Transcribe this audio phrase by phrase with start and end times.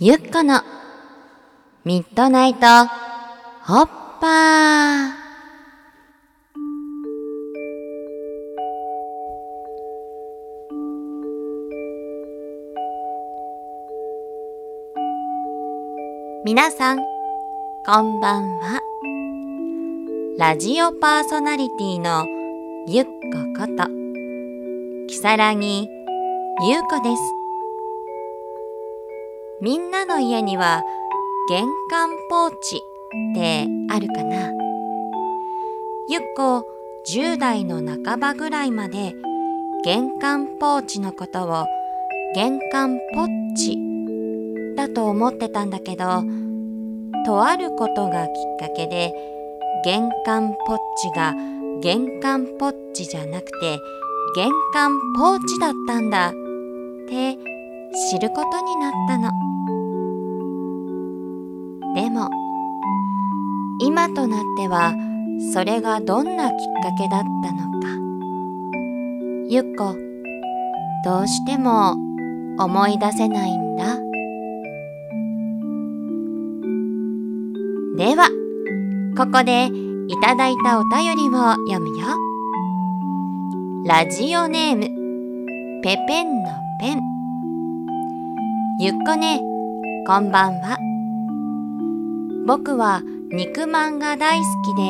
[0.00, 0.62] ゆっこの
[1.84, 2.60] ミッドナイト
[3.64, 3.86] ホッ
[4.20, 5.10] パー。
[16.44, 16.98] 皆さん
[17.84, 18.80] こんばんは。
[20.38, 22.24] ラジオパーソナリティの
[22.86, 23.10] ゆっこ
[23.58, 23.88] こと
[25.08, 25.88] きさらぎ
[26.68, 27.37] ゆうこです。
[29.60, 30.84] みんなの家には
[31.48, 34.52] 玄関ポーチってあるかな？
[36.08, 36.64] ゆっこ
[37.12, 39.14] 10代の半ばぐらいまで
[39.84, 41.66] 玄関ポーチのことを
[42.36, 43.26] 玄関ポッ
[43.56, 43.76] チ
[44.76, 46.22] だと思ってたんだけど
[47.26, 49.12] とあることがきっかけで
[49.84, 51.34] 玄関ポッチが
[51.80, 53.80] 玄関ポッチじゃなくて
[54.36, 56.32] 玄関ポーチだったんだっ
[57.08, 57.36] て
[58.12, 59.47] 知ることになったの。
[61.98, 62.30] でも
[63.80, 64.94] 今となっては
[65.52, 67.88] それがどんなきっかけだったのか。
[69.48, 69.96] ゆっこ
[71.04, 71.96] どうしても
[72.60, 73.96] 思い出せないんだ。
[77.96, 78.28] では
[79.16, 81.32] ここでいただいたお便りを
[81.66, 82.06] 読むよ。
[83.86, 87.00] ラジオネームペペンのペン。
[88.78, 89.40] ゆっこね
[90.06, 90.78] こんばんは。
[92.48, 94.82] 僕は肉まんが大好きで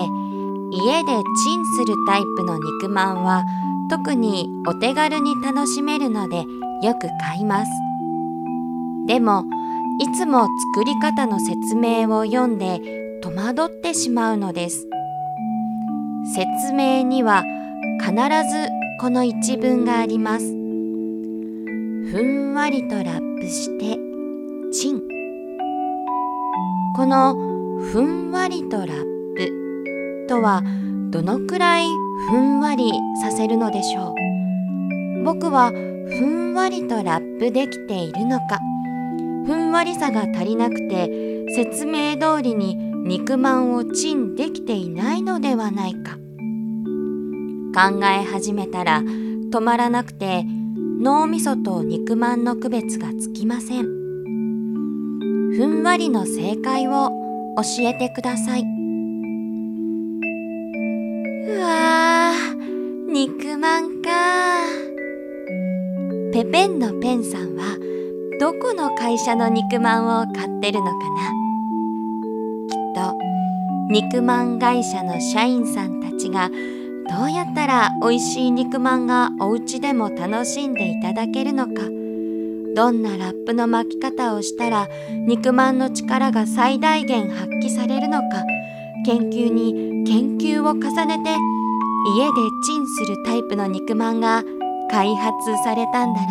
[0.87, 1.11] 家で
[1.42, 3.45] チンするタイプの肉まんは
[3.91, 6.45] 特にお手軽に楽しめるので
[6.84, 7.70] よく買います。
[9.09, 9.45] でも
[10.01, 12.81] いつも作り方の説明を読んで
[13.23, 14.86] 戸惑ってしまうのです。
[16.36, 17.42] 説明には
[18.01, 18.69] 必ず
[19.01, 20.45] この一文があります。
[20.45, 20.53] ふ
[22.23, 23.98] んわりとラップして
[24.70, 25.03] チン。
[26.95, 27.47] この
[27.80, 30.26] ふんわりとラップ。
[30.28, 30.62] とは
[31.10, 31.86] どのくらい
[32.28, 32.90] ふんわり
[33.22, 34.14] させるのでしょ
[35.20, 35.24] う。
[35.24, 38.58] 僕はふんわりとラップできているのか。
[39.46, 46.17] ふんわりさが足りなくて説明通りに肉まんをチンできていないのではないか。
[47.74, 50.44] 考え始めたら止まらなくて
[51.00, 53.84] 脳みそと肉まんの区別がつきません。
[53.84, 57.27] ふんわりの正解を
[57.58, 58.63] 教えてください。
[58.63, 58.64] う
[61.61, 64.11] わー、肉まんか。
[66.33, 67.77] ペペンのペンさんは
[68.39, 71.33] どこの会社の肉まんを買ってるのかな？
[72.68, 73.17] きっと
[73.91, 76.51] 肉まん会社の社員さんたちが
[77.11, 81.73] どうやったら美味しい肉まんがお家でも楽しんでいただけるのか。
[82.78, 84.86] どんなラップの巻き方をしたら
[85.27, 88.44] 肉まんの力が最大限発揮されるのか
[89.05, 91.33] 研究に研究を重ねて家
[92.28, 92.34] で
[92.64, 94.44] チンするタイプの肉まんが
[94.92, 96.30] 開発されたんだろう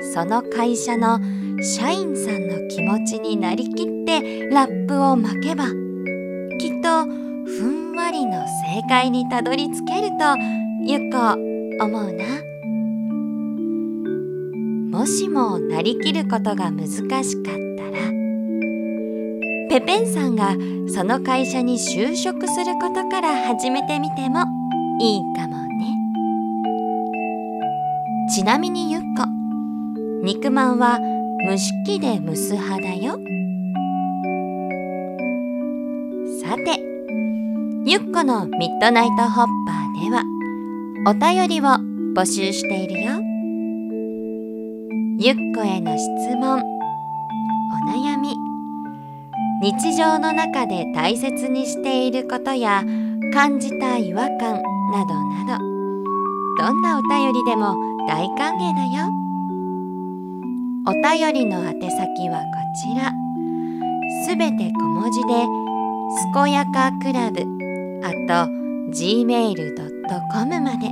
[0.00, 1.20] ねその会社の
[1.62, 5.72] 社員さんの気持ちになりきってラップを巻けばきっ
[6.82, 7.04] と
[7.46, 10.36] ふんわりの正解にたどり着けると
[10.84, 11.34] ゆっこ
[11.80, 12.53] 思うな。
[14.94, 17.32] もしもなりきることが難しかったら
[19.68, 20.54] ペペンさんが
[20.88, 24.44] その会社に就職することから始めてみても
[25.00, 25.96] いいかもね
[28.32, 29.26] ちなみにゆっこ
[30.22, 31.00] 肉まんは
[31.44, 33.14] 蒸し器で蒸す派だよ
[36.40, 36.80] さて
[37.84, 40.22] ゆっこのミッドナイトホッパーでは
[41.08, 41.64] お便りを
[42.14, 43.23] 募集しているよ。
[45.16, 46.58] ゆっこへの質問。
[46.58, 46.62] お
[47.88, 48.36] 悩み。
[49.62, 52.82] 日常の中で大切にしていることや
[53.32, 54.60] 感じた違和感
[54.90, 55.64] などなど。
[56.58, 57.76] どんなお便りでも
[58.08, 59.08] 大歓迎だよ。
[60.88, 63.12] お便りの宛先はこちら。
[64.26, 65.46] すべて小文字で
[66.34, 67.46] 「健やかクラブ」
[68.02, 68.50] あと
[68.90, 70.90] gmail.com まで。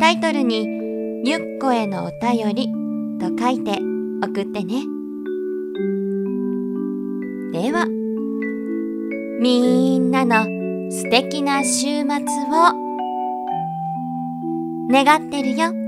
[0.00, 0.66] タイトルに
[1.28, 2.72] 「ゆっこへのお便り」
[3.18, 3.78] と書いて
[4.22, 4.82] 送ってね。
[7.52, 7.86] では、
[9.40, 10.44] みんなの
[10.90, 12.06] 素敵な週末を
[14.90, 15.85] 願ってるよ。